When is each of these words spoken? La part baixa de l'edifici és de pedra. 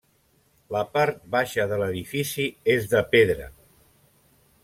La 0.75 0.79
part 0.93 1.19
baixa 1.35 1.65
de 1.73 1.77
l'edifici 1.83 2.47
és 2.77 2.91
de 2.97 3.05
pedra. 3.13 3.51